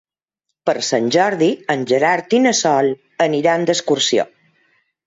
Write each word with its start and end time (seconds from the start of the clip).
Per 0.69 0.73
Sant 0.87 1.09
Jordi 1.17 1.51
en 1.75 1.85
Gerard 1.93 2.35
i 2.39 2.43
na 2.49 2.55
Sol 2.63 2.91
aniran 3.29 3.71
d'excursió. 3.71 4.33